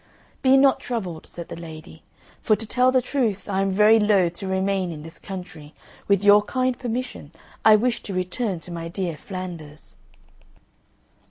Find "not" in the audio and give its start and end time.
0.57-0.79